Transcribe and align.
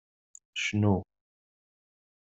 Cnu. 0.61 0.95